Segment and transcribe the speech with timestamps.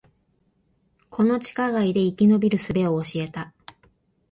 [1.11, 3.53] この地下街で生き延びる術を教えた